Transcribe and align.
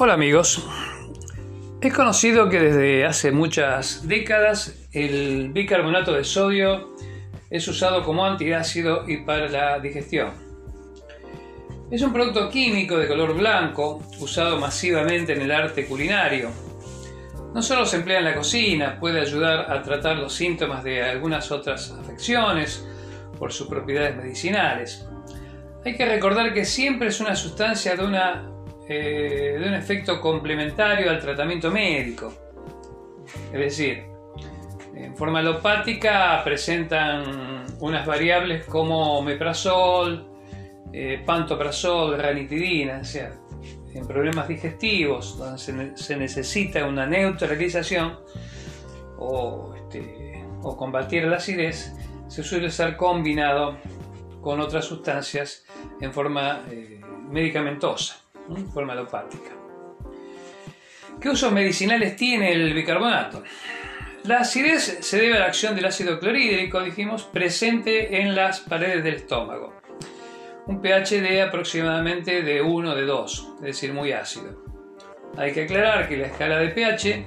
Hola 0.00 0.14
amigos. 0.14 0.64
Es 1.80 1.92
conocido 1.92 2.48
que 2.48 2.60
desde 2.60 3.04
hace 3.04 3.32
muchas 3.32 4.06
décadas 4.06 4.88
el 4.92 5.50
bicarbonato 5.52 6.12
de 6.12 6.22
sodio 6.22 6.94
es 7.50 7.66
usado 7.66 8.04
como 8.04 8.24
antiácido 8.24 9.08
y 9.08 9.24
para 9.24 9.48
la 9.48 9.80
digestión. 9.80 10.30
Es 11.90 12.00
un 12.02 12.12
producto 12.12 12.48
químico 12.48 12.96
de 12.96 13.08
color 13.08 13.34
blanco 13.34 14.00
usado 14.20 14.60
masivamente 14.60 15.32
en 15.32 15.42
el 15.42 15.50
arte 15.50 15.84
culinario. 15.86 16.50
No 17.52 17.60
solo 17.60 17.84
se 17.84 17.96
emplea 17.96 18.20
en 18.20 18.26
la 18.26 18.36
cocina, 18.36 19.00
puede 19.00 19.20
ayudar 19.20 19.68
a 19.68 19.82
tratar 19.82 20.18
los 20.18 20.32
síntomas 20.32 20.84
de 20.84 21.02
algunas 21.02 21.50
otras 21.50 21.90
afecciones 21.90 22.86
por 23.36 23.52
sus 23.52 23.66
propiedades 23.66 24.14
medicinales. 24.14 25.04
Hay 25.84 25.96
que 25.96 26.06
recordar 26.06 26.54
que 26.54 26.64
siempre 26.64 27.08
es 27.08 27.18
una 27.18 27.34
sustancia 27.34 27.96
de 27.96 28.04
una 28.04 28.57
eh, 28.90 29.58
de 29.60 29.68
un 29.68 29.74
efecto 29.74 30.18
complementario 30.18 31.10
al 31.10 31.20
tratamiento 31.20 31.70
médico. 31.70 32.32
Es 33.52 33.60
decir, 33.60 34.04
en 34.94 35.14
forma 35.14 35.40
alopática 35.40 36.40
presentan 36.42 37.66
unas 37.80 38.06
variables 38.06 38.64
como 38.64 39.18
omeprazol, 39.18 40.26
eh, 40.90 41.22
pantoprazol, 41.24 42.18
ranitidina, 42.18 43.00
o 43.02 43.04
sea, 43.04 43.30
en 43.92 44.06
problemas 44.06 44.48
digestivos 44.48 45.36
donde 45.36 45.58
se, 45.94 46.16
necesita 46.16 46.86
una 46.86 47.06
neutralización 47.06 48.18
o, 49.18 49.74
este, 49.76 50.46
o 50.62 50.76
combatir 50.78 51.24
la 51.24 51.36
acidez, 51.36 51.92
se 52.28 52.42
suele 52.42 52.70
ser 52.70 52.96
combinado 52.96 53.76
con 54.40 54.60
otras 54.60 54.86
sustancias 54.86 55.66
en 56.00 56.10
forma 56.10 56.62
eh, 56.70 57.02
medicamentosa 57.28 58.27
forma 58.72 58.92
alopática. 58.92 59.50
¿Qué 61.20 61.30
usos 61.30 61.52
medicinales 61.52 62.14
tiene 62.16 62.52
el 62.52 62.72
bicarbonato? 62.72 63.42
La 64.24 64.40
acidez 64.40 64.98
se 65.00 65.18
debe 65.18 65.36
a 65.36 65.40
la 65.40 65.46
acción 65.46 65.74
del 65.74 65.86
ácido 65.86 66.20
clorhídrico, 66.20 66.80
dijimos, 66.80 67.24
presente 67.24 68.20
en 68.20 68.34
las 68.36 68.60
paredes 68.60 69.02
del 69.02 69.14
estómago. 69.14 69.74
Un 70.66 70.80
pH 70.80 71.20
de 71.20 71.42
aproximadamente 71.42 72.42
de 72.42 72.62
1 72.62 72.94
de 72.94 73.02
2, 73.02 73.52
es 73.56 73.62
decir, 73.62 73.92
muy 73.92 74.12
ácido. 74.12 74.64
Hay 75.36 75.52
que 75.52 75.64
aclarar 75.64 76.08
que 76.08 76.16
la 76.16 76.26
escala 76.26 76.58
de 76.58 76.68
pH 76.68 77.26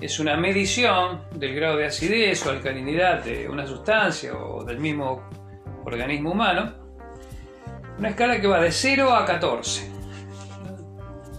es 0.00 0.20
una 0.20 0.36
medición 0.36 1.22
del 1.32 1.54
grado 1.54 1.78
de 1.78 1.86
acidez 1.86 2.44
o 2.44 2.50
alcalinidad 2.50 3.24
de 3.24 3.48
una 3.48 3.66
sustancia 3.66 4.34
o 4.34 4.62
del 4.64 4.78
mismo 4.78 5.28
organismo 5.84 6.32
humano. 6.32 6.74
Una 7.98 8.10
escala 8.10 8.40
que 8.40 8.46
va 8.46 8.60
de 8.60 8.72
0 8.72 9.14
a 9.14 9.24
14 9.24 9.95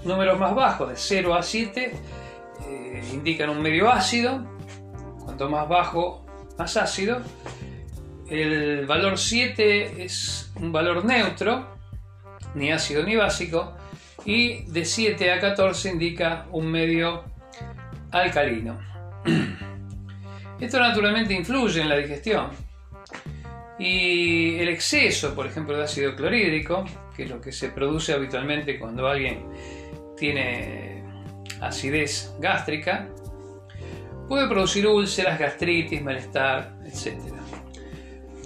números 0.07 0.39
más 0.39 0.55
bajos, 0.55 0.89
de 0.89 0.95
0 0.95 1.35
a 1.35 1.43
7, 1.43 1.91
eh, 2.67 3.03
indican 3.13 3.49
un 3.49 3.61
medio 3.61 3.89
ácido. 3.91 4.45
Cuanto 5.23 5.49
más 5.49 5.67
bajo, 5.67 6.25
más 6.57 6.77
ácido. 6.77 7.21
El 8.29 8.85
valor 8.85 9.17
7 9.17 10.03
es 10.03 10.51
un 10.55 10.71
valor 10.71 11.05
neutro, 11.05 11.67
ni 12.55 12.71
ácido 12.71 13.03
ni 13.03 13.15
básico. 13.15 13.75
Y 14.25 14.63
de 14.65 14.83
7 14.83 15.31
a 15.31 15.39
14 15.39 15.89
indica 15.89 16.47
un 16.51 16.67
medio 16.67 17.23
alcalino. 18.11 18.79
Esto 20.59 20.79
naturalmente 20.79 21.33
influye 21.33 21.81
en 21.81 21.89
la 21.89 21.97
digestión. 21.97 22.49
Y 23.79 24.55
el 24.57 24.69
exceso, 24.69 25.35
por 25.35 25.45
ejemplo, 25.45 25.77
de 25.77 25.83
ácido 25.83 26.15
clorhídrico, 26.15 26.83
que 27.15 27.23
es 27.23 27.29
lo 27.29 27.39
que 27.39 27.51
se 27.51 27.69
produce 27.69 28.13
habitualmente 28.13 28.79
cuando 28.79 29.07
alguien 29.07 29.45
tiene 30.17 31.03
acidez 31.61 32.33
gástrica, 32.39 33.07
puede 34.27 34.47
producir 34.47 34.85
úlceras, 34.87 35.39
gastritis, 35.39 36.01
malestar, 36.01 36.75
etc. 36.85 37.17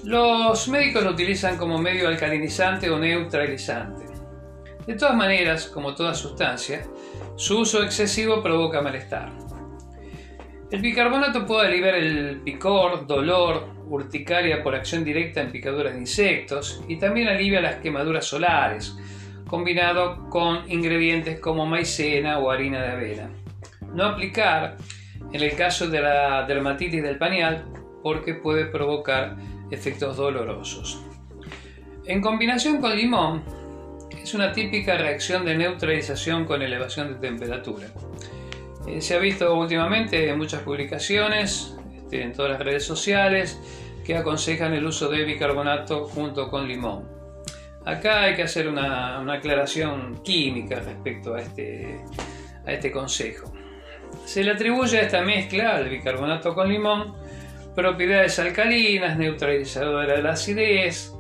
Los 0.03 0.67
médicos 0.67 1.03
lo 1.03 1.11
utilizan 1.11 1.57
como 1.57 1.77
medio 1.77 2.07
alcalinizante 2.07 2.89
o 2.89 2.99
neutralizante. 2.99 4.05
De 4.85 4.95
todas 4.95 5.15
maneras, 5.15 5.67
como 5.67 5.93
toda 5.93 6.13
sustancia, 6.13 6.83
su 7.35 7.59
uso 7.59 7.83
excesivo 7.83 8.41
provoca 8.41 8.81
malestar. 8.81 9.31
El 10.71 10.81
bicarbonato 10.81 11.45
puede 11.45 11.67
aliviar 11.67 11.95
el 11.95 12.41
picor, 12.43 13.05
dolor, 13.05 13.67
urticaria 13.87 14.63
por 14.63 14.73
acción 14.73 15.03
directa 15.03 15.41
en 15.41 15.51
picaduras 15.51 15.93
de 15.93 15.99
insectos 15.99 16.81
y 16.87 16.97
también 16.97 17.27
alivia 17.27 17.59
las 17.59 17.75
quemaduras 17.75 18.25
solares, 18.25 18.95
combinado 19.51 20.29
con 20.29 20.71
ingredientes 20.71 21.41
como 21.41 21.65
maicena 21.65 22.39
o 22.39 22.49
harina 22.49 22.81
de 22.81 22.91
avena. 22.91 23.29
No 23.93 24.05
aplicar 24.05 24.77
en 25.33 25.41
el 25.41 25.55
caso 25.57 25.89
de 25.89 25.99
la 25.99 26.45
dermatitis 26.47 27.03
del 27.03 27.17
pañal 27.17 27.65
porque 28.01 28.33
puede 28.33 28.65
provocar 28.65 29.35
efectos 29.69 30.15
dolorosos. 30.15 31.03
En 32.05 32.21
combinación 32.21 32.79
con 32.79 32.95
limón, 32.95 33.43
es 34.23 34.33
una 34.33 34.53
típica 34.53 34.97
reacción 34.97 35.43
de 35.43 35.57
neutralización 35.57 36.45
con 36.45 36.61
elevación 36.61 37.09
de 37.09 37.27
temperatura. 37.27 37.87
Eh, 38.87 39.01
se 39.01 39.15
ha 39.15 39.19
visto 39.19 39.53
últimamente 39.53 40.29
en 40.29 40.37
muchas 40.37 40.61
publicaciones, 40.61 41.75
este, 41.93 42.23
en 42.23 42.31
todas 42.31 42.51
las 42.51 42.61
redes 42.61 42.85
sociales, 42.85 43.59
que 44.05 44.15
aconsejan 44.15 44.73
el 44.73 44.85
uso 44.85 45.09
de 45.09 45.25
bicarbonato 45.25 46.05
junto 46.05 46.49
con 46.49 46.69
limón. 46.69 47.20
Acá 47.85 48.23
hay 48.23 48.35
que 48.35 48.43
hacer 48.43 48.67
una, 48.67 49.19
aclaración 49.31 50.21
química 50.23 50.79
respecto 50.79 51.33
a 51.33 51.41
este, 51.41 52.01
a 52.65 52.71
este 52.71 52.91
consejo. 52.91 53.51
Se 54.25 54.43
le 54.43 54.51
atribuye 54.51 54.99
a 54.99 55.01
esta 55.01 55.21
mezcla, 55.21 55.75
al 55.75 55.89
bicarbonato 55.89 56.53
con 56.53 56.69
limón, 56.69 57.15
propiedades 57.75 58.37
alcalinas, 58.39 59.17
neutralizadora 59.17 60.15
de 60.15 60.21
la 60.21 60.31
acidez, 60.31 61.13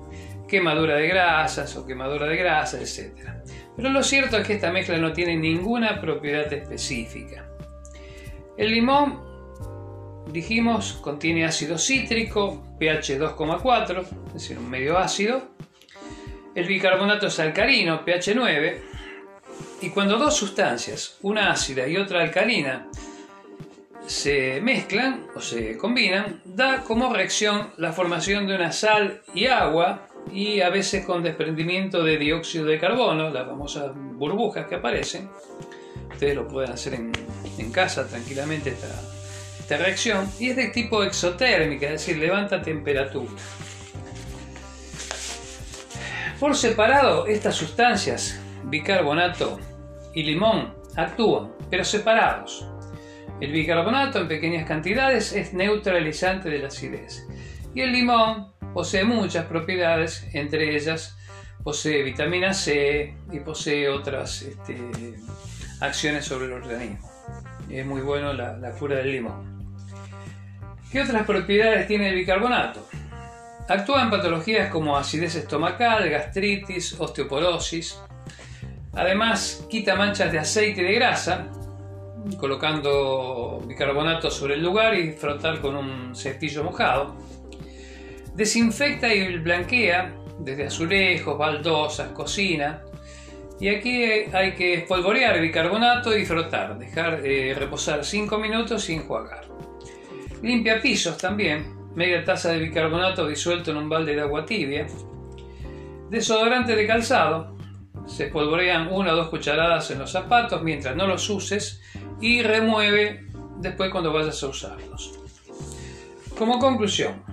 quemadura 0.47 0.95
de 0.95 1.07
grasas 1.07 1.75
o 1.77 1.85
quemadura 1.85 2.27
de 2.27 2.35
grasas, 2.35 2.99
etc. 2.99 3.29
Pero 3.75 3.89
lo 3.89 4.03
cierto 4.03 4.37
es 4.37 4.45
que 4.45 4.53
esta 4.53 4.71
mezcla 4.71 4.97
no 4.97 5.13
tiene 5.13 5.37
ninguna 5.37 5.99
propiedad 6.01 6.51
específica. 6.51 7.47
El 8.57 8.71
limón, 8.71 9.21
dijimos, 10.31 10.99
contiene 11.01 11.45
ácido 11.45 11.77
cítrico, 11.77 12.75
pH 12.77 13.17
2,4, 13.17 14.05
es 14.27 14.33
decir, 14.33 14.59
un 14.59 14.69
medio 14.69 14.97
ácido, 14.97 15.50
el 16.55 16.67
bicarbonato 16.67 17.27
es 17.27 17.39
alcalino, 17.39 18.03
pH 18.03 18.33
9, 18.35 18.83
y 19.81 19.89
cuando 19.89 20.17
dos 20.17 20.35
sustancias, 20.35 21.17
una 21.21 21.51
ácida 21.51 21.87
y 21.87 21.97
otra 21.97 22.21
alcalina, 22.21 22.87
se 24.05 24.59
mezclan 24.61 25.27
o 25.35 25.41
se 25.41 25.77
combinan, 25.77 26.41
da 26.43 26.83
como 26.83 27.13
reacción 27.13 27.69
la 27.77 27.93
formación 27.93 28.47
de 28.47 28.55
una 28.55 28.71
sal 28.71 29.21
y 29.33 29.45
agua 29.45 30.07
y 30.31 30.61
a 30.61 30.69
veces 30.69 31.05
con 31.05 31.23
desprendimiento 31.23 32.03
de 32.03 32.17
dióxido 32.17 32.65
de 32.65 32.79
carbono, 32.79 33.29
las 33.29 33.47
famosas 33.47 33.91
burbujas 33.95 34.67
que 34.67 34.75
aparecen. 34.75 35.29
Ustedes 36.11 36.35
lo 36.35 36.47
pueden 36.47 36.71
hacer 36.71 36.93
en, 36.93 37.11
casa 37.71 38.05
tranquilamente 38.05 38.71
esta, 38.71 38.87
esta 39.59 39.77
reacción 39.77 40.29
y 40.39 40.49
es 40.49 40.55
de 40.57 40.67
tipo 40.67 41.03
exotérmica, 41.03 41.85
es 41.85 41.93
decir, 41.93 42.17
levanta 42.17 42.61
temperatura. 42.61 43.31
Por 46.41 46.55
separado, 46.55 47.27
estas 47.27 47.53
sustancias, 47.53 48.41
bicarbonato 48.63 49.59
y 50.15 50.23
limón, 50.23 50.73
actúan, 50.97 51.51
pero 51.69 51.85
separados. 51.85 52.67
El 53.39 53.51
bicarbonato 53.51 54.17
en 54.17 54.27
pequeñas 54.27 54.67
cantidades 54.67 55.33
es 55.33 55.53
neutralizante 55.53 56.49
de 56.49 56.57
la 56.57 56.69
acidez 56.69 57.27
y 57.75 57.81
el 57.81 57.91
limón 57.91 58.53
posee 58.73 59.03
muchas 59.03 59.45
propiedades, 59.45 60.27
entre 60.33 60.75
ellas 60.75 61.15
posee 61.63 62.01
vitamina 62.01 62.55
C 62.55 63.15
y 63.31 63.39
posee 63.41 63.87
otras 63.89 64.41
este, 64.41 64.79
acciones 65.79 66.25
sobre 66.25 66.47
el 66.47 66.53
organismo. 66.53 67.07
Es 67.69 67.85
muy 67.85 68.01
bueno 68.01 68.33
la, 68.33 68.57
la 68.57 68.71
cura 68.71 68.95
del 68.95 69.11
limón. 69.11 69.75
¿Qué 70.91 71.01
otras 71.01 71.23
propiedades 71.23 71.85
tiene 71.85 72.09
el 72.09 72.15
bicarbonato? 72.15 72.83
Actúa 73.71 74.01
en 74.01 74.09
patologías 74.09 74.69
como 74.69 74.97
acidez 74.97 75.33
estomacal, 75.35 76.09
gastritis, 76.09 76.93
osteoporosis. 76.99 77.97
Además, 78.91 79.65
quita 79.69 79.95
manchas 79.95 80.29
de 80.29 80.39
aceite 80.39 80.81
y 80.81 80.83
de 80.83 80.93
grasa, 80.95 81.47
colocando 82.37 83.63
bicarbonato 83.65 84.29
sobre 84.29 84.55
el 84.55 84.61
lugar 84.61 84.93
y 84.95 85.13
frotar 85.13 85.61
con 85.61 85.77
un 85.77 86.13
cepillo 86.13 86.65
mojado. 86.65 87.15
Desinfecta 88.35 89.07
y 89.07 89.37
blanquea 89.37 90.15
desde 90.39 90.65
azulejos, 90.65 91.37
baldosas, 91.37 92.09
cocina. 92.09 92.81
Y 93.61 93.69
aquí 93.69 94.03
hay 94.33 94.53
que 94.53 94.73
espolvorear 94.73 95.39
bicarbonato 95.39 96.17
y 96.17 96.25
frotar, 96.25 96.77
dejar 96.77 97.25
eh, 97.25 97.55
reposar 97.57 98.03
5 98.03 98.37
minutos 98.37 98.83
sin 98.83 98.99
enjuagar. 98.99 99.45
Limpia 100.41 100.81
pisos 100.81 101.17
también, 101.17 101.80
media 101.95 102.23
taza 102.23 102.51
de 102.51 102.59
bicarbonato 102.59 103.27
disuelto 103.27 103.71
en 103.71 103.77
un 103.77 103.89
balde 103.89 104.15
de 104.15 104.21
agua 104.21 104.45
tibia, 104.45 104.87
desodorante 106.09 106.75
de 106.75 106.87
calzado, 106.87 107.57
Se 108.07 108.25
espolvorean 108.25 108.87
una 108.91 109.13
o 109.13 109.15
dos 109.15 109.29
cucharadas 109.29 109.91
en 109.91 109.99
los 109.99 110.11
zapatos 110.11 110.63
mientras 110.63 110.95
no 110.95 111.05
los 111.05 111.29
uses 111.29 111.81
y 112.19 112.41
remueve 112.41 113.27
después 113.59 113.91
cuando 113.91 114.11
vayas 114.11 114.41
a 114.41 114.47
usarlos. 114.47 115.19
Como 116.37 116.57
conclusión, 116.57 117.23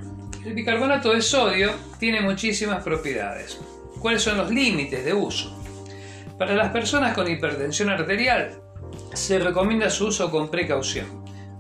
el 0.45 0.53
bicarbonato 0.53 1.13
de 1.13 1.23
sodio 1.23 1.73
tiene 1.99 2.21
muchísimas 2.21 2.83
propiedades. 2.83 3.59
¿Cuáles 3.99 4.23
son 4.23 4.37
los 4.37 4.51
límites 4.51 5.05
de 5.05 5.15
uso? 5.15 5.59
Para 6.39 6.55
las 6.55 6.71
personas 6.71 7.15
con 7.15 7.29
hipertensión 7.29 7.89
arterial 7.89 8.61
se 9.13 9.39
recomienda 9.39 9.91
su 9.91 10.07
uso 10.09 10.31
con 10.31 10.51
precaución, 10.51 11.18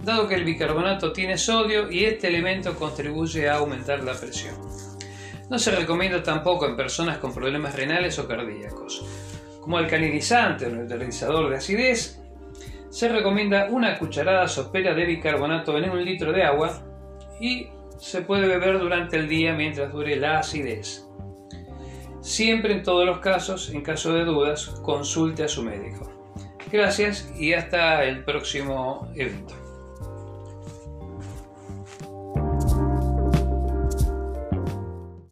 dado 0.08 0.26
que 0.26 0.34
el 0.34 0.44
bicarbonato 0.44 1.12
tiene 1.12 1.37
sodio 1.37 1.93
y 1.93 2.05
este 2.06 2.28
elemento 2.28 2.75
contribuye 2.75 3.49
a 3.49 3.56
aumentar 3.56 4.02
la 4.02 4.14
presión. 4.14 4.55
No 5.50 5.58
se 5.58 5.70
recomienda 5.70 6.22
tampoco 6.22 6.66
en 6.66 6.76
personas 6.76 7.19
con 7.19 7.34
problemas 7.34 7.76
renales 7.76 8.19
o 8.19 8.26
cardíacos. 8.26 9.05
Como 9.60 9.76
alcalinizante 9.76 10.66
o 10.66 10.70
neutralizador 10.70 11.50
de 11.50 11.56
acidez, 11.56 12.22
se 12.88 13.08
recomienda 13.10 13.69
una 13.70 13.99
cucharada 13.99 14.49
sopera 14.49 14.94
de 14.94 15.05
bicarbonato 15.05 15.76
en 15.76 15.90
un 15.90 16.02
litro 16.02 16.32
de 16.32 16.43
agua 16.43 16.82
y 17.38 17.69
se 17.99 18.22
puede 18.22 18.49
beber 18.49 18.78
durante 18.78 19.19
el 19.19 19.28
día 19.28 19.52
mientras 19.52 19.93
dure 19.93 20.16
la 20.16 20.38
acidez. 20.38 21.06
Siempre 22.22 22.72
en 22.72 22.82
todos 22.82 23.05
los 23.05 23.19
casos, 23.19 23.69
en 23.75 23.82
caso 23.82 24.14
de 24.14 24.25
dudas, 24.25 24.66
consulte 24.82 25.44
a 25.44 25.49
su 25.49 25.62
médico. 25.62 26.10
Gracias 26.72 27.31
y 27.38 27.52
hasta 27.52 28.05
el 28.05 28.25
próximo 28.25 29.10
evento. 29.14 29.68